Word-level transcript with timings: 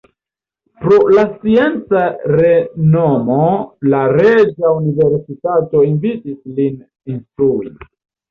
Pro 0.83 0.95
la 1.15 1.23
scienca 1.33 2.05
renomo 2.37 3.37
la 3.93 4.01
Reĝa 4.19 4.73
Universitato 4.79 5.83
invitis 5.93 6.37
lin 6.61 6.81
instrui. 7.17 7.71